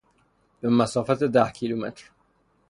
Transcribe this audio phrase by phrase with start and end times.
[0.61, 2.11] به مسافت ده کیلومتر